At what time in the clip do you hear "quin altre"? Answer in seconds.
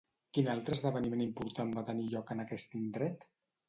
0.37-0.77